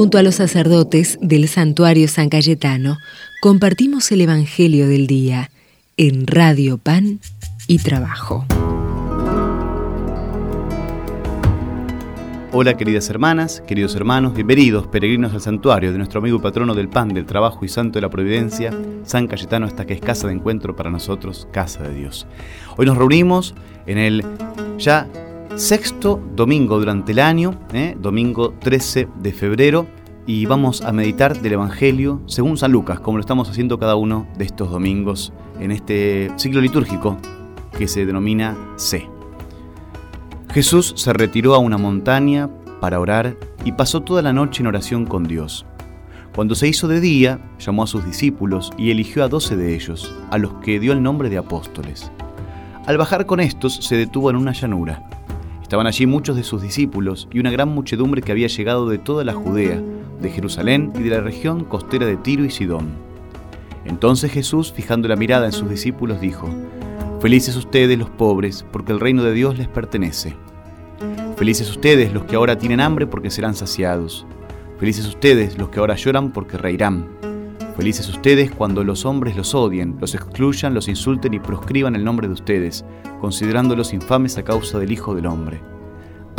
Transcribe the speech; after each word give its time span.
Junto 0.00 0.16
a 0.16 0.22
los 0.22 0.36
sacerdotes 0.36 1.18
del 1.20 1.46
santuario 1.46 2.08
San 2.08 2.30
Cayetano, 2.30 2.96
compartimos 3.42 4.10
el 4.12 4.22
Evangelio 4.22 4.88
del 4.88 5.06
Día 5.06 5.50
en 5.98 6.26
Radio 6.26 6.78
Pan 6.78 7.20
y 7.66 7.80
Trabajo. 7.80 8.46
Hola 12.50 12.78
queridas 12.78 13.10
hermanas, 13.10 13.62
queridos 13.66 13.94
hermanos, 13.94 14.32
bienvenidos 14.32 14.86
peregrinos 14.86 15.34
al 15.34 15.42
santuario 15.42 15.92
de 15.92 15.98
nuestro 15.98 16.20
amigo 16.20 16.38
y 16.38 16.40
patrono 16.40 16.74
del 16.74 16.88
pan, 16.88 17.10
del 17.10 17.26
trabajo 17.26 17.62
y 17.66 17.68
santo 17.68 17.98
de 17.98 18.00
la 18.00 18.08
providencia, 18.08 18.72
San 19.04 19.26
Cayetano, 19.26 19.66
esta 19.66 19.84
que 19.84 19.92
es 19.92 20.00
casa 20.00 20.28
de 20.28 20.32
encuentro 20.32 20.74
para 20.74 20.90
nosotros, 20.90 21.46
casa 21.52 21.82
de 21.82 21.94
Dios. 21.94 22.26
Hoy 22.78 22.86
nos 22.86 22.96
reunimos 22.96 23.54
en 23.84 23.98
el 23.98 24.24
ya 24.78 25.06
sexto 25.56 26.20
domingo 26.34 26.78
durante 26.78 27.12
el 27.12 27.18
año, 27.18 27.58
¿eh? 27.72 27.96
domingo 28.00 28.54
13 28.60 29.08
de 29.20 29.32
febrero, 29.32 29.86
y 30.32 30.46
vamos 30.46 30.82
a 30.82 30.92
meditar 30.92 31.40
del 31.40 31.54
Evangelio 31.54 32.22
según 32.26 32.56
San 32.56 32.70
Lucas, 32.70 33.00
como 33.00 33.16
lo 33.16 33.20
estamos 33.20 33.50
haciendo 33.50 33.80
cada 33.80 33.96
uno 33.96 34.28
de 34.38 34.44
estos 34.44 34.70
domingos 34.70 35.32
en 35.58 35.72
este 35.72 36.30
ciclo 36.36 36.60
litúrgico 36.60 37.18
que 37.76 37.88
se 37.88 38.06
denomina 38.06 38.56
C. 38.76 39.08
Jesús 40.52 40.94
se 40.96 41.12
retiró 41.12 41.56
a 41.56 41.58
una 41.58 41.78
montaña 41.78 42.48
para 42.80 43.00
orar 43.00 43.36
y 43.64 43.72
pasó 43.72 44.02
toda 44.02 44.22
la 44.22 44.32
noche 44.32 44.62
en 44.62 44.68
oración 44.68 45.04
con 45.04 45.24
Dios. 45.24 45.66
Cuando 46.32 46.54
se 46.54 46.68
hizo 46.68 46.86
de 46.86 47.00
día, 47.00 47.40
llamó 47.58 47.82
a 47.82 47.88
sus 47.88 48.04
discípulos 48.04 48.70
y 48.78 48.92
eligió 48.92 49.24
a 49.24 49.28
doce 49.28 49.56
de 49.56 49.74
ellos, 49.74 50.14
a 50.30 50.38
los 50.38 50.52
que 50.62 50.78
dio 50.78 50.92
el 50.92 51.02
nombre 51.02 51.28
de 51.28 51.38
apóstoles. 51.38 52.08
Al 52.86 52.98
bajar 52.98 53.26
con 53.26 53.40
estos, 53.40 53.74
se 53.74 53.96
detuvo 53.96 54.30
en 54.30 54.36
una 54.36 54.52
llanura. 54.52 55.02
Estaban 55.60 55.88
allí 55.88 56.06
muchos 56.06 56.36
de 56.36 56.44
sus 56.44 56.62
discípulos 56.62 57.26
y 57.32 57.40
una 57.40 57.50
gran 57.50 57.70
muchedumbre 57.70 58.22
que 58.22 58.30
había 58.30 58.46
llegado 58.46 58.88
de 58.88 58.98
toda 58.98 59.24
la 59.24 59.34
Judea, 59.34 59.82
de 60.20 60.30
Jerusalén 60.30 60.92
y 60.94 61.02
de 61.02 61.10
la 61.10 61.20
región 61.20 61.64
costera 61.64 62.06
de 62.06 62.16
Tiro 62.16 62.44
y 62.44 62.50
Sidón. 62.50 62.90
Entonces 63.84 64.30
Jesús, 64.30 64.72
fijando 64.72 65.08
la 65.08 65.16
mirada 65.16 65.46
en 65.46 65.52
sus 65.52 65.70
discípulos, 65.70 66.20
dijo, 66.20 66.48
Felices 67.20 67.56
ustedes 67.56 67.98
los 67.98 68.10
pobres, 68.10 68.64
porque 68.72 68.92
el 68.92 69.00
reino 69.00 69.22
de 69.22 69.32
Dios 69.32 69.58
les 69.58 69.68
pertenece. 69.68 70.34
Felices 71.36 71.70
ustedes 71.70 72.12
los 72.12 72.24
que 72.24 72.36
ahora 72.36 72.58
tienen 72.58 72.80
hambre, 72.80 73.06
porque 73.06 73.30
serán 73.30 73.54
saciados. 73.54 74.26
Felices 74.78 75.06
ustedes 75.06 75.58
los 75.58 75.68
que 75.68 75.80
ahora 75.80 75.96
lloran, 75.96 76.32
porque 76.32 76.56
reirán. 76.56 77.06
Felices 77.76 78.08
ustedes 78.08 78.50
cuando 78.50 78.84
los 78.84 79.06
hombres 79.06 79.36
los 79.36 79.54
odien, 79.54 79.96
los 80.00 80.14
excluyan, 80.14 80.74
los 80.74 80.88
insulten 80.88 81.32
y 81.34 81.40
proscriban 81.40 81.96
el 81.96 82.04
nombre 82.04 82.26
de 82.26 82.34
ustedes, 82.34 82.84
considerándolos 83.20 83.92
infames 83.94 84.36
a 84.36 84.42
causa 84.42 84.78
del 84.78 84.92
Hijo 84.92 85.14
del 85.14 85.26
Hombre. 85.26 85.60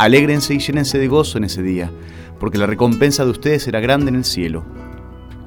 Alégrense 0.02 0.52
y 0.52 0.58
llénense 0.58 0.98
de 0.98 1.06
gozo 1.06 1.38
en 1.38 1.44
ese 1.44 1.62
día, 1.62 1.88
porque 2.40 2.58
la 2.58 2.66
recompensa 2.66 3.24
de 3.24 3.30
ustedes 3.30 3.62
será 3.62 3.78
grande 3.78 4.08
en 4.08 4.16
el 4.16 4.24
cielo. 4.24 4.64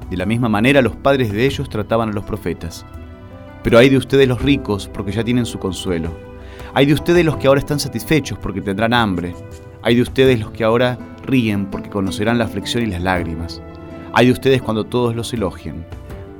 De 0.08 0.16
la 0.16 0.24
misma 0.24 0.48
manera 0.48 0.80
los 0.80 0.96
padres 0.96 1.30
de 1.30 1.44
ellos 1.44 1.68
trataban 1.68 2.08
a 2.08 2.12
los 2.12 2.24
profetas. 2.24 2.86
Pero 3.62 3.76
hay 3.76 3.90
de 3.90 3.98
ustedes 3.98 4.26
los 4.26 4.40
ricos, 4.40 4.88
porque 4.88 5.12
ya 5.12 5.22
tienen 5.22 5.44
su 5.44 5.58
consuelo. 5.58 6.16
Hay 6.72 6.86
de 6.86 6.94
ustedes 6.94 7.22
los 7.22 7.36
que 7.36 7.48
ahora 7.48 7.60
están 7.60 7.78
satisfechos, 7.78 8.38
porque 8.38 8.62
tendrán 8.62 8.94
hambre. 8.94 9.34
Hay 9.82 9.96
de 9.96 10.00
ustedes 10.00 10.40
los 10.40 10.52
que 10.52 10.64
ahora 10.64 10.98
ríen, 11.26 11.66
porque 11.66 11.90
conocerán 11.90 12.38
la 12.38 12.46
aflicción 12.46 12.82
y 12.82 12.86
las 12.86 13.02
lágrimas. 13.02 13.60
Hay 14.14 14.24
de 14.24 14.32
ustedes 14.32 14.62
cuando 14.62 14.84
todos 14.84 15.14
los 15.14 15.34
elogien. 15.34 15.84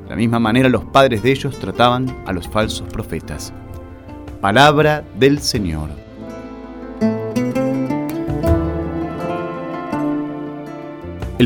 De 0.05 0.09
la 0.09 0.17
misma 0.17 0.39
manera 0.39 0.71
los 0.71 0.87
padres 0.87 1.23
de 1.23 1.33
ellos 1.33 1.59
trataban 1.59 2.07
a 2.25 2.33
los 2.33 2.49
falsos 2.49 2.89
profetas. 2.91 3.53
Palabra 4.41 5.05
del 5.19 5.39
Señor. 5.41 6.06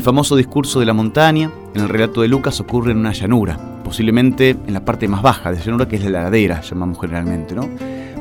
El 0.00 0.04
famoso 0.04 0.34
discurso 0.34 0.80
de 0.80 0.86
la 0.86 0.94
montaña, 0.94 1.50
en 1.74 1.82
el 1.82 1.86
relato 1.90 2.22
de 2.22 2.28
Lucas, 2.28 2.58
ocurre 2.58 2.92
en 2.92 2.96
una 2.96 3.12
llanura, 3.12 3.58
posiblemente 3.84 4.56
en 4.66 4.72
la 4.72 4.82
parte 4.82 5.06
más 5.08 5.20
baja 5.20 5.50
de 5.50 5.58
la 5.58 5.62
llanura, 5.62 5.88
que 5.88 5.96
es 5.96 6.04
la 6.04 6.22
ladera, 6.22 6.62
llamamos 6.62 6.98
generalmente. 6.98 7.54
¿no? 7.54 7.68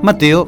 Mateo 0.03 0.45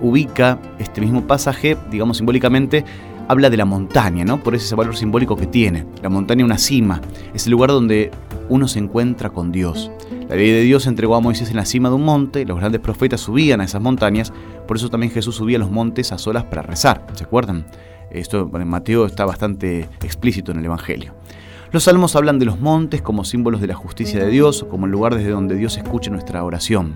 ubica 0.00 0.58
este 0.80 1.00
mismo 1.00 1.24
pasaje, 1.24 1.76
digamos 1.88 2.16
simbólicamente, 2.16 2.84
habla 3.28 3.48
de 3.48 3.58
la 3.58 3.64
montaña, 3.64 4.24
¿no? 4.24 4.42
por 4.42 4.56
ese 4.56 4.74
valor 4.74 4.96
simbólico 4.96 5.36
que 5.36 5.46
tiene. 5.46 5.86
La 6.02 6.08
montaña, 6.08 6.44
una 6.44 6.58
cima, 6.58 7.00
es 7.32 7.46
el 7.46 7.52
lugar 7.52 7.70
donde 7.70 8.10
uno 8.48 8.66
se 8.66 8.80
encuentra 8.80 9.30
con 9.30 9.52
Dios. 9.52 9.88
La 10.28 10.34
ley 10.34 10.50
de 10.50 10.62
Dios 10.62 10.88
entregó 10.88 11.14
a 11.14 11.20
Moisés 11.20 11.50
en 11.50 11.58
la 11.58 11.64
cima 11.64 11.90
de 11.90 11.94
un 11.94 12.04
monte, 12.04 12.44
los 12.44 12.58
grandes 12.58 12.80
profetas 12.80 13.20
subían 13.20 13.60
a 13.60 13.64
esas 13.64 13.82
montañas, 13.82 14.32
por 14.66 14.78
eso 14.78 14.88
también 14.88 15.12
Jesús 15.12 15.36
subía 15.36 15.58
a 15.58 15.60
los 15.60 15.70
montes 15.70 16.10
a 16.10 16.18
solas 16.18 16.42
para 16.42 16.62
rezar, 16.62 17.06
¿se 17.14 17.22
acuerdan? 17.22 17.66
Esto 18.12 18.50
en 18.54 18.68
Mateo 18.68 19.06
está 19.06 19.24
bastante 19.24 19.88
explícito 20.02 20.52
en 20.52 20.58
el 20.58 20.66
Evangelio. 20.66 21.14
Los 21.70 21.84
salmos 21.84 22.14
hablan 22.14 22.38
de 22.38 22.44
los 22.44 22.60
montes 22.60 23.00
como 23.00 23.24
símbolos 23.24 23.62
de 23.62 23.66
la 23.68 23.74
justicia 23.74 24.22
de 24.22 24.30
Dios, 24.30 24.66
como 24.68 24.84
el 24.84 24.92
lugar 24.92 25.14
desde 25.14 25.30
donde 25.30 25.54
Dios 25.54 25.78
escucha 25.78 26.10
nuestra 26.10 26.44
oración. 26.44 26.92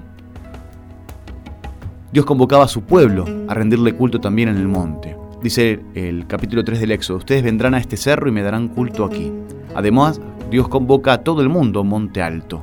Dios 2.12 2.26
convocaba 2.26 2.64
a 2.64 2.68
su 2.68 2.82
pueblo 2.82 3.24
a 3.48 3.54
rendirle 3.54 3.94
culto 3.94 4.20
también 4.20 4.50
en 4.50 4.56
el 4.56 4.68
monte. 4.68 5.16
Dice 5.42 5.80
el 5.94 6.26
capítulo 6.26 6.62
3 6.64 6.80
del 6.80 6.92
Éxodo, 6.92 7.18
ustedes 7.18 7.42
vendrán 7.42 7.74
a 7.74 7.78
este 7.78 7.96
cerro 7.96 8.28
y 8.28 8.32
me 8.32 8.42
darán 8.42 8.68
culto 8.68 9.04
aquí. 9.04 9.32
Además, 9.74 10.20
Dios 10.50 10.68
convoca 10.68 11.14
a 11.14 11.24
todo 11.24 11.40
el 11.40 11.48
mundo 11.48 11.80
a 11.80 11.84
monte 11.84 12.22
alto 12.22 12.62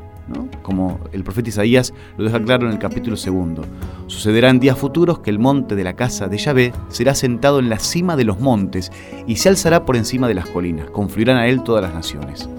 como 0.62 1.00
el 1.12 1.24
profeta 1.24 1.50
Isaías 1.50 1.94
lo 2.18 2.26
deja 2.26 2.42
claro 2.42 2.68
en 2.68 2.74
el 2.74 2.80
capítulo 2.80 3.18
segundo. 3.18 3.64
Sucederá 4.08 4.50
en 4.50 4.60
días 4.60 4.78
futuros 4.78 5.20
que 5.20 5.30
el 5.30 5.40
monte 5.40 5.76
de 5.76 5.84
la 5.84 5.96
casa 5.96 6.28
de 6.28 6.38
Yahvé 6.38 6.74
será 6.90 7.16
sentado 7.16 7.60
en 7.60 7.70
la 7.70 7.80
cima 7.80 8.16
de 8.16 8.26
los 8.26 8.40
montes 8.40 8.92
y 9.28 9.38
se 9.38 9.50
alzará 9.50 9.86
por 9.86 9.96
encima 9.96 10.28
de 10.28 10.36
las 10.36 10.50
colinas, 10.50 10.90
confluirán 10.90 11.38
a 11.38 11.48
él 11.48 11.64
todas 11.64 11.82
las 11.82 11.94
naciones. 11.94 12.50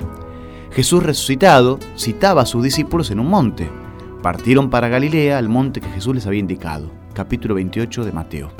Jesús 0.72 1.02
resucitado 1.02 1.78
citaba 1.96 2.42
a 2.42 2.46
sus 2.46 2.64
discípulos 2.64 3.10
en 3.10 3.20
un 3.20 3.28
monte. 3.28 3.68
Partieron 4.22 4.70
para 4.70 4.88
Galilea, 4.88 5.38
al 5.38 5.48
monte 5.48 5.80
que 5.80 5.88
Jesús 5.90 6.16
les 6.16 6.26
había 6.26 6.40
indicado. 6.40 6.90
Capítulo 7.12 7.54
28 7.54 8.04
de 8.04 8.12
Mateo. 8.12 8.50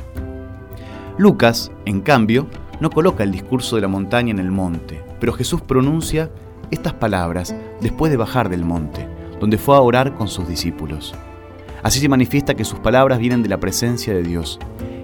Lucas, 1.19 1.73
en 1.87 2.03
cambio, 2.03 2.47
no 2.81 2.91
coloca 2.91 3.25
el 3.25 3.33
discurso 3.33 3.77
de 3.77 3.83
la 3.83 3.89
montaña 3.89 4.31
en 4.31 4.39
el 4.39 4.51
monte, 4.51 5.03
pero 5.19 5.33
Jesús 5.33 5.61
pronuncia 5.61 6.31
estas 6.71 6.93
palabras 6.95 7.55
después 7.81 8.11
de 8.11 8.17
bajar 8.17 8.49
del 8.49 8.65
monte, 8.65 9.09
donde 9.41 9.59
fue 9.59 9.77
a 9.77 9.81
orar 9.81 10.15
con 10.15 10.29
sus 10.29 10.49
discípulos. 10.49 11.15
Así 11.83 12.01
se 12.01 12.09
manifiesta 12.09 12.55
que 12.55 12.65
sus 12.65 12.79
palabras 12.79 13.19
vienen 13.19 13.43
de 13.43 13.49
la 13.49 13.61
presencia 13.61 14.15
de 14.15 14.23
Dios, 14.23 14.59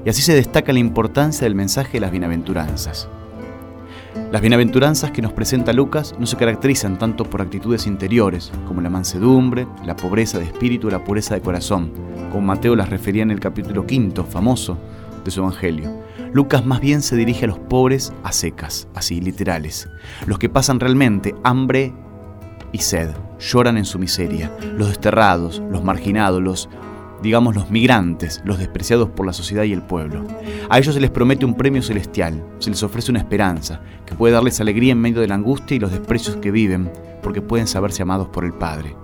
y 0.05 0.09
así 0.09 0.23
se 0.23 0.35
destaca 0.35 0.73
la 0.73 0.79
importancia 0.79 1.45
del 1.45 1.55
mensaje 1.55 1.93
de 1.93 2.01
las 2.01 2.11
bienaventuranzas. 2.11 3.09
Las 4.33 4.41
bienaventuranzas 4.41 5.11
que 5.11 5.23
nos 5.23 5.33
presenta 5.33 5.73
Lucas 5.73 6.15
no 6.19 6.27
se 6.27 6.37
caracterizan 6.37 6.99
tanto 6.99 7.25
por 7.25 7.43
actitudes 7.43 7.87
interiores, 7.87 8.51
como 8.67 8.81
la 8.81 8.89
mansedumbre, 8.89 9.67
la 9.85 9.97
pobreza 9.97 10.39
de 10.39 10.45
espíritu 10.45 10.89
y 10.89 10.93
la 10.93 11.05
pureza 11.05 11.35
de 11.35 11.41
corazón, 11.41 11.91
como 12.31 12.47
Mateo 12.47 12.77
las 12.77 12.91
refería 12.91 13.25
en 13.25 13.31
el 13.31 13.41
capítulo 13.41 13.87
quinto, 13.87 14.25
famoso, 14.25 14.79
de 15.25 15.31
su 15.31 15.41
Evangelio. 15.41 16.03
Lucas 16.33 16.65
más 16.65 16.81
bien 16.81 17.03
se 17.03 17.17
dirige 17.17 17.45
a 17.45 17.49
los 17.49 17.59
pobres 17.59 18.13
a 18.23 18.33
secas, 18.33 18.89
así 18.95 19.21
literales, 19.21 19.89
los 20.27 20.39
que 20.39 20.49
pasan 20.49 20.81
realmente 20.81 21.35
hambre 21.43 21.93
y 22.73 22.79
sed, 22.79 23.11
lloran 23.39 23.77
en 23.77 23.85
su 23.85 23.99
miseria, 23.99 24.51
los 24.77 24.89
desterrados, 24.89 25.63
los 25.71 25.83
marginados, 25.83 26.43
los 26.43 26.69
digamos 27.23 27.55
los 27.55 27.71
migrantes, 27.71 28.41
los 28.45 28.59
despreciados 28.59 29.11
por 29.11 29.27
la 29.27 29.33
sociedad 29.33 29.65
y 29.65 29.73
el 29.73 29.83
pueblo. 29.83 30.27
A 30.69 30.79
ellos 30.79 30.95
se 30.95 31.01
les 31.01 31.11
promete 31.11 31.45
un 31.45 31.55
premio 31.55 31.83
celestial, 31.83 32.43
se 32.59 32.71
les 32.71 32.83
ofrece 32.83 33.11
una 33.11 33.21
esperanza, 33.21 33.83
que 34.07 34.15
puede 34.15 34.35
darles 34.35 34.61
alegría 34.61 34.93
en 34.93 35.01
medio 35.01 35.21
de 35.21 35.29
la 35.29 35.35
angustia 35.35 35.77
y 35.77 35.81
los 35.81 35.91
desprecios 35.91 36.37
que 36.37 36.51
viven, 36.51 36.91
porque 37.23 37.43
pueden 37.43 37.67
saberse 37.67 38.03
amados 38.03 38.29
por 38.29 38.45
el 38.45 38.55
Padre. 38.55 38.97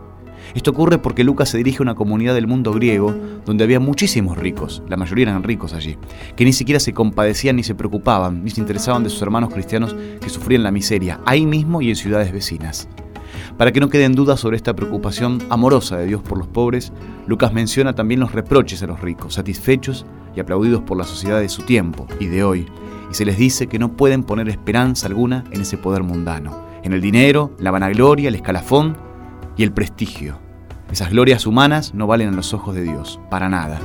Esto 0.54 0.70
ocurre 0.70 0.98
porque 0.98 1.24
Lucas 1.24 1.48
se 1.48 1.58
dirige 1.58 1.78
a 1.78 1.82
una 1.82 1.94
comunidad 1.94 2.34
del 2.34 2.46
mundo 2.46 2.72
griego 2.72 3.14
donde 3.44 3.64
había 3.64 3.80
muchísimos 3.80 4.38
ricos, 4.38 4.82
la 4.88 4.96
mayoría 4.96 5.24
eran 5.24 5.42
ricos 5.42 5.72
allí, 5.72 5.96
que 6.36 6.44
ni 6.44 6.52
siquiera 6.52 6.80
se 6.80 6.92
compadecían 6.92 7.56
ni 7.56 7.62
se 7.62 7.74
preocupaban, 7.74 8.44
ni 8.44 8.50
se 8.50 8.60
interesaban 8.60 9.04
de 9.04 9.10
sus 9.10 9.22
hermanos 9.22 9.52
cristianos 9.52 9.94
que 10.20 10.28
sufrían 10.28 10.62
la 10.62 10.70
miseria, 10.70 11.20
ahí 11.26 11.46
mismo 11.46 11.82
y 11.82 11.90
en 11.90 11.96
ciudades 11.96 12.32
vecinas. 12.32 12.88
Para 13.56 13.72
que 13.72 13.80
no 13.80 13.88
queden 13.88 14.14
dudas 14.14 14.40
sobre 14.40 14.56
esta 14.56 14.74
preocupación 14.74 15.42
amorosa 15.50 15.96
de 15.96 16.06
Dios 16.06 16.22
por 16.22 16.38
los 16.38 16.46
pobres, 16.46 16.92
Lucas 17.26 17.52
menciona 17.52 17.94
también 17.94 18.20
los 18.20 18.32
reproches 18.32 18.82
a 18.82 18.86
los 18.86 19.00
ricos, 19.00 19.34
satisfechos 19.34 20.06
y 20.34 20.40
aplaudidos 20.40 20.82
por 20.82 20.96
la 20.96 21.04
sociedad 21.04 21.40
de 21.40 21.48
su 21.48 21.62
tiempo 21.62 22.06
y 22.20 22.26
de 22.26 22.44
hoy, 22.44 22.66
y 23.10 23.14
se 23.14 23.24
les 23.24 23.38
dice 23.38 23.66
que 23.66 23.78
no 23.78 23.96
pueden 23.96 24.24
poner 24.24 24.48
esperanza 24.48 25.06
alguna 25.06 25.44
en 25.50 25.62
ese 25.62 25.78
poder 25.78 26.02
mundano, 26.02 26.66
en 26.82 26.92
el 26.92 27.00
dinero, 27.00 27.52
la 27.58 27.70
vanagloria, 27.70 28.28
el 28.28 28.34
escalafón 28.34 29.05
y 29.56 29.62
el 29.62 29.72
prestigio. 29.72 30.38
Esas 30.90 31.10
glorias 31.10 31.46
humanas 31.46 31.94
no 31.94 32.06
valen 32.06 32.28
a 32.28 32.32
los 32.32 32.54
ojos 32.54 32.74
de 32.74 32.82
Dios, 32.82 33.18
para 33.30 33.48
nada. 33.48 33.80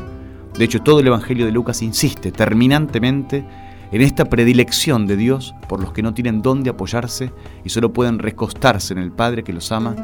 De 0.58 0.66
hecho, 0.66 0.82
todo 0.82 1.00
el 1.00 1.08
Evangelio 1.08 1.46
de 1.46 1.52
Lucas 1.52 1.82
insiste 1.82 2.32
terminantemente 2.32 3.46
en 3.92 4.02
esta 4.02 4.26
predilección 4.26 5.08
de 5.08 5.18
Dios 5.18 5.56
por 5.68 5.82
los 5.82 5.94
que 5.94 6.04
no 6.04 6.14
tienen 6.14 6.42
dónde 6.42 6.70
apoyarse 6.70 7.32
y 7.64 7.70
solo 7.70 7.92
pueden 7.94 8.20
recostarse 8.20 8.94
en 8.94 9.00
el 9.00 9.12
Padre 9.12 9.44
que 9.44 9.54
los 9.54 9.72
ama 9.72 9.96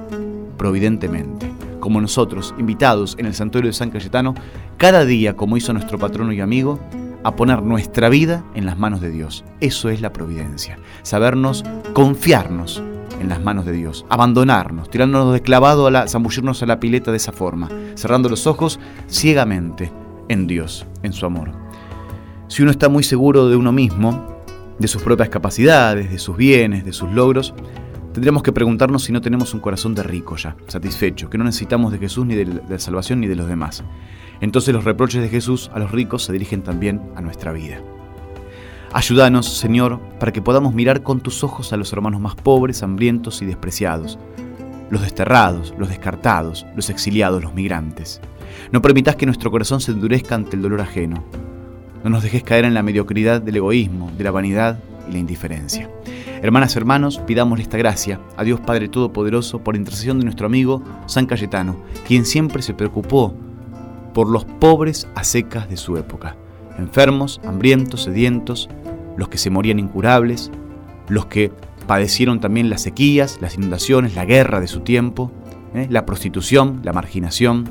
providentemente. 0.57 1.51
Como 1.79 2.01
nosotros, 2.01 2.55
invitados 2.57 3.15
en 3.19 3.27
el 3.27 3.33
santuario 3.33 3.69
de 3.69 3.73
San 3.73 3.91
Cayetano, 3.91 4.33
cada 4.77 5.05
día, 5.05 5.35
como 5.35 5.57
hizo 5.57 5.71
nuestro 5.73 5.99
patrono 5.99 6.33
y 6.33 6.41
amigo, 6.41 6.79
a 7.23 7.35
poner 7.35 7.61
nuestra 7.61 8.09
vida 8.09 8.43
en 8.55 8.65
las 8.65 8.77
manos 8.77 9.01
de 9.01 9.11
Dios. 9.11 9.45
Eso 9.59 9.89
es 9.89 10.01
la 10.01 10.13
providencia. 10.13 10.79
Sabernos 11.03 11.63
confiarnos 11.93 12.81
en 13.19 13.29
las 13.29 13.41
manos 13.41 13.65
de 13.65 13.71
Dios, 13.71 14.05
abandonarnos, 14.09 14.89
tirándonos 14.89 15.33
de 15.33 15.41
clavado 15.41 15.87
a 15.87 15.91
la, 15.91 16.07
zambullirnos 16.07 16.63
a 16.63 16.65
la 16.65 16.79
pileta 16.79 17.11
de 17.11 17.17
esa 17.17 17.31
forma, 17.31 17.69
cerrando 17.95 18.29
los 18.29 18.47
ojos 18.47 18.79
ciegamente 19.07 19.91
en 20.29 20.47
Dios, 20.47 20.85
en 21.03 21.13
su 21.13 21.25
amor. 21.25 21.51
Si 22.47 22.61
uno 22.61 22.71
está 22.71 22.89
muy 22.89 23.03
seguro 23.03 23.49
de 23.49 23.55
uno 23.55 23.71
mismo, 23.71 24.37
de 24.79 24.87
sus 24.87 25.01
propias 25.01 25.29
capacidades, 25.29 26.11
de 26.11 26.19
sus 26.19 26.37
bienes, 26.37 26.85
de 26.85 26.93
sus 26.93 27.11
logros, 27.11 27.53
tendríamos 28.13 28.43
que 28.43 28.51
preguntarnos 28.51 29.03
si 29.03 29.11
no 29.11 29.21
tenemos 29.21 29.53
un 29.53 29.59
corazón 29.59 29.95
de 29.95 30.03
rico 30.03 30.35
ya, 30.37 30.55
satisfecho, 30.67 31.29
que 31.29 31.37
no 31.37 31.43
necesitamos 31.43 31.91
de 31.91 31.99
Jesús 31.99 32.25
ni 32.25 32.35
de 32.35 32.61
la 32.67 32.79
salvación 32.79 33.19
ni 33.19 33.27
de 33.27 33.35
los 33.35 33.47
demás. 33.47 33.83
Entonces 34.39 34.73
los 34.73 34.83
reproches 34.83 35.21
de 35.21 35.29
Jesús 35.29 35.71
a 35.73 35.79
los 35.79 35.91
ricos 35.91 36.23
se 36.23 36.33
dirigen 36.33 36.61
también 36.61 37.01
a 37.15 37.21
nuestra 37.21 37.51
vida. 37.51 37.81
Ayúdanos, 38.93 39.57
Señor, 39.57 39.99
para 40.19 40.31
que 40.31 40.41
podamos 40.41 40.73
mirar 40.73 41.03
con 41.03 41.19
tus 41.19 41.43
ojos 41.43 41.73
a 41.73 41.77
los 41.77 41.91
hermanos 41.91 42.21
más 42.21 42.35
pobres, 42.35 42.83
hambrientos 42.83 43.41
y 43.41 43.45
despreciados, 43.45 44.17
los 44.89 45.01
desterrados, 45.01 45.73
los 45.77 45.89
descartados, 45.89 46.65
los 46.75 46.89
exiliados, 46.89 47.43
los 47.43 47.53
migrantes. 47.53 48.21
No 48.71 48.81
permitas 48.81 49.17
que 49.17 49.25
nuestro 49.25 49.51
corazón 49.51 49.81
se 49.81 49.91
endurezca 49.91 50.35
ante 50.35 50.55
el 50.55 50.61
dolor 50.61 50.81
ajeno. 50.81 51.23
No 52.03 52.09
nos 52.09 52.23
dejes 52.23 52.43
caer 52.43 52.63
en 52.63 52.73
la 52.73 52.83
mediocridad 52.83 53.41
del 53.41 53.57
egoísmo, 53.57 54.11
de 54.17 54.23
la 54.23 54.31
vanidad 54.31 54.79
y 55.09 55.11
la 55.11 55.17
indiferencia. 55.17 55.89
Hermanas 56.41 56.75
y 56.75 56.77
hermanos, 56.77 57.19
pidámosle 57.19 57.63
esta 57.63 57.77
gracia 57.77 58.21
a 58.37 58.43
Dios 58.43 58.59
Padre 58.59 58.87
Todopoderoso 58.87 59.59
por 59.59 59.75
intercesión 59.75 60.19
de 60.19 60.25
nuestro 60.25 60.45
amigo 60.45 60.81
San 61.07 61.25
Cayetano, 61.25 61.75
quien 62.07 62.25
siempre 62.25 62.61
se 62.61 62.73
preocupó 62.73 63.33
por 64.13 64.29
los 64.29 64.45
pobres 64.45 65.07
a 65.15 65.23
secas 65.23 65.67
de 65.69 65.77
su 65.77 65.97
época, 65.97 66.35
enfermos, 66.77 67.41
hambrientos, 67.45 68.03
sedientos, 68.03 68.69
los 69.17 69.29
que 69.29 69.37
se 69.37 69.49
morían 69.49 69.79
incurables, 69.79 70.51
los 71.09 71.25
que 71.25 71.51
padecieron 71.87 72.39
también 72.39 72.69
las 72.69 72.81
sequías, 72.81 73.39
las 73.41 73.55
inundaciones, 73.55 74.15
la 74.15 74.25
guerra 74.25 74.59
de 74.59 74.67
su 74.67 74.81
tiempo, 74.81 75.31
¿eh? 75.73 75.87
la 75.89 76.05
prostitución, 76.05 76.81
la 76.83 76.93
marginación, 76.93 77.69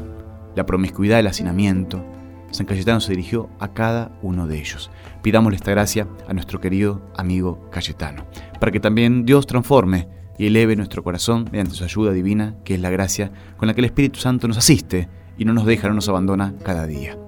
la 0.54 0.66
promiscuidad, 0.66 1.20
el 1.20 1.26
hacinamiento. 1.26 2.04
San 2.50 2.66
Cayetano 2.66 3.00
se 3.00 3.10
dirigió 3.10 3.50
a 3.60 3.68
cada 3.68 4.12
uno 4.22 4.46
de 4.46 4.58
ellos. 4.58 4.90
Pidámosle 5.22 5.56
esta 5.56 5.72
gracia 5.72 6.08
a 6.26 6.32
nuestro 6.32 6.60
querido 6.60 7.02
amigo 7.16 7.68
Cayetano, 7.70 8.26
para 8.58 8.72
que 8.72 8.80
también 8.80 9.26
Dios 9.26 9.46
transforme 9.46 10.08
y 10.38 10.46
eleve 10.46 10.76
nuestro 10.76 11.02
corazón 11.02 11.48
mediante 11.50 11.74
su 11.74 11.84
ayuda 11.84 12.12
divina, 12.12 12.56
que 12.64 12.74
es 12.74 12.80
la 12.80 12.90
gracia 12.90 13.30
con 13.56 13.68
la 13.68 13.74
que 13.74 13.80
el 13.80 13.86
Espíritu 13.86 14.20
Santo 14.20 14.48
nos 14.48 14.58
asiste 14.58 15.08
y 15.36 15.44
no 15.44 15.52
nos 15.52 15.66
deja, 15.66 15.88
no 15.88 15.94
nos 15.94 16.08
abandona 16.08 16.54
cada 16.62 16.86
día. 16.86 17.18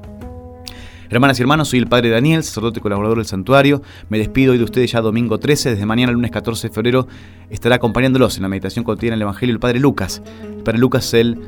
Hermanas 1.10 1.38
y 1.38 1.42
hermanos, 1.42 1.68
soy 1.68 1.78
el 1.78 1.86
Padre 1.86 2.10
Daniel, 2.10 2.42
sacerdote 2.42 2.80
colaborador 2.80 3.16
del 3.16 3.26
santuario. 3.26 3.80
Me 4.10 4.18
despido 4.18 4.52
hoy 4.52 4.58
de 4.58 4.64
ustedes 4.64 4.92
ya 4.92 5.00
domingo 5.00 5.38
13. 5.38 5.70
Desde 5.70 5.86
mañana, 5.86 6.12
lunes 6.12 6.30
14 6.30 6.68
de 6.68 6.74
febrero, 6.74 7.08
estará 7.48 7.76
acompañándolos 7.76 8.36
en 8.36 8.42
la 8.42 8.48
meditación 8.50 8.84
cotidiana 8.84 9.14
del 9.14 9.22
Evangelio 9.22 9.54
el 9.54 9.58
Padre 9.58 9.80
Lucas. 9.80 10.20
El 10.42 10.62
Padre 10.62 10.78
Lucas 10.78 11.14
el 11.14 11.38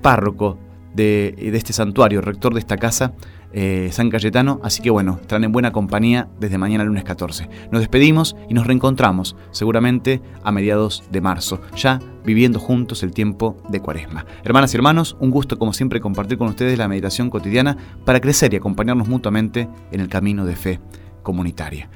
párroco 0.00 0.58
de, 0.94 1.34
este 1.54 1.72
santuario, 1.72 2.20
rector 2.20 2.54
de 2.54 2.60
esta 2.60 2.76
casa 2.76 3.12
eh, 3.52 3.88
San 3.92 4.10
Cayetano, 4.10 4.60
así 4.62 4.80
que 4.80 4.90
bueno, 4.90 5.18
estarán 5.20 5.44
en 5.44 5.52
buena 5.52 5.72
compañía 5.72 6.28
desde 6.38 6.56
mañana 6.56 6.84
lunes 6.84 7.02
14. 7.02 7.48
Nos 7.72 7.80
despedimos 7.80 8.36
y 8.48 8.54
nos 8.54 8.66
reencontramos 8.66 9.34
seguramente 9.50 10.22
a 10.44 10.52
mediados 10.52 11.02
de 11.10 11.20
marzo, 11.20 11.60
ya 11.74 11.98
viviendo 12.24 12.60
juntos 12.60 13.02
el 13.02 13.12
tiempo 13.12 13.56
de 13.68 13.80
Cuaresma. 13.80 14.24
Hermanas 14.44 14.72
y 14.72 14.76
hermanos, 14.76 15.16
un 15.18 15.30
gusto 15.30 15.58
como 15.58 15.72
siempre 15.72 16.00
compartir 16.00 16.38
con 16.38 16.48
ustedes 16.48 16.78
la 16.78 16.86
meditación 16.86 17.28
cotidiana 17.28 17.76
para 18.04 18.20
crecer 18.20 18.54
y 18.54 18.56
acompañarnos 18.56 19.08
mutuamente 19.08 19.68
en 19.90 20.00
el 20.00 20.08
camino 20.08 20.44
de 20.44 20.54
fe 20.54 20.80
comunitaria. 21.22 21.90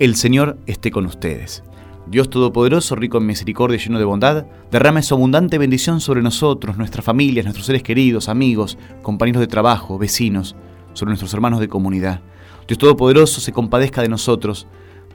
El 0.00 0.16
Señor 0.16 0.56
esté 0.66 0.90
con 0.90 1.04
ustedes. 1.04 1.62
Dios 2.06 2.30
Todopoderoso, 2.30 2.96
rico 2.96 3.18
en 3.18 3.26
misericordia 3.26 3.76
y 3.76 3.80
lleno 3.80 3.98
de 3.98 4.06
bondad, 4.06 4.46
derrame 4.70 5.02
su 5.02 5.12
abundante 5.12 5.58
bendición 5.58 6.00
sobre 6.00 6.22
nosotros, 6.22 6.78
nuestras 6.78 7.04
familias, 7.04 7.44
nuestros 7.44 7.66
seres 7.66 7.82
queridos, 7.82 8.30
amigos, 8.30 8.78
compañeros 9.02 9.40
de 9.40 9.46
trabajo, 9.46 9.98
vecinos, 9.98 10.56
sobre 10.94 11.10
nuestros 11.10 11.34
hermanos 11.34 11.60
de 11.60 11.68
comunidad. 11.68 12.22
Dios 12.66 12.78
Todopoderoso 12.78 13.42
se 13.42 13.52
compadezca 13.52 14.00
de 14.00 14.08
nosotros 14.08 14.66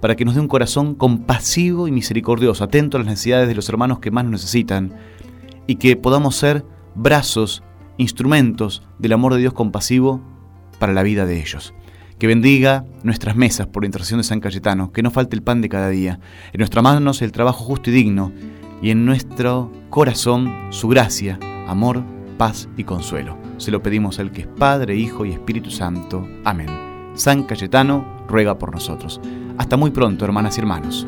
para 0.01 0.15
que 0.15 0.23
nos 0.23 0.35
dé 0.35 0.41
un 0.41 0.47
corazón 0.47 0.93
compasivo 0.93 1.87
y 1.87 1.91
misericordioso, 1.91 2.63
atento 2.63 2.97
a 2.97 2.99
las 2.99 3.07
necesidades 3.07 3.47
de 3.47 3.55
los 3.55 3.67
hermanos 3.69 3.97
que 3.97 4.11
más 4.11 4.23
nos 4.25 4.33
necesitan 4.33 4.93
y 5.65 5.77
que 5.77 5.95
podamos 5.95 6.35
ser 6.35 6.63
brazos, 6.93 7.63
instrumentos 7.97 8.83
del 8.99 9.13
amor 9.13 9.33
de 9.33 9.39
Dios 9.39 9.53
compasivo 9.53 10.21
para 10.77 10.93
la 10.93 11.01
vida 11.01 11.25
de 11.25 11.39
ellos. 11.39 11.73
Que 12.19 12.27
bendiga 12.27 12.85
nuestras 13.03 13.35
mesas 13.35 13.67
por 13.67 13.83
la 13.83 13.87
intercesión 13.87 14.19
de 14.19 14.23
San 14.23 14.39
Cayetano, 14.39 14.91
que 14.91 15.03
no 15.03 15.11
falte 15.11 15.35
el 15.35 15.43
pan 15.43 15.61
de 15.61 15.69
cada 15.69 15.89
día, 15.89 16.19
en 16.53 16.59
nuestras 16.59 16.83
manos 16.83 17.21
el 17.21 17.31
trabajo 17.31 17.63
justo 17.63 17.89
y 17.89 17.93
digno, 17.93 18.31
y 18.81 18.91
en 18.91 19.05
nuestro 19.05 19.71
corazón 19.89 20.67
su 20.69 20.87
gracia, 20.87 21.39
amor, 21.67 22.03
paz 22.37 22.69
y 22.77 22.83
consuelo. 22.83 23.37
Se 23.57 23.71
lo 23.71 23.81
pedimos 23.81 24.19
al 24.19 24.31
que 24.31 24.41
es 24.41 24.47
Padre, 24.47 24.95
Hijo 24.95 25.25
y 25.25 25.31
Espíritu 25.31 25.71
Santo. 25.71 26.27
Amén. 26.43 26.69
San 27.15 27.43
Cayetano 27.43 28.25
ruega 28.27 28.57
por 28.57 28.71
nosotros. 28.71 29.19
Hasta 29.57 29.77
muy 29.77 29.91
pronto, 29.91 30.25
hermanas 30.25 30.57
y 30.57 30.61
hermanos. 30.61 31.07